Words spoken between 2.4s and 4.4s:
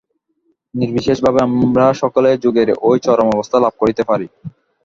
যোগের এই চরম অবস্থা লাভ করিতে পারি।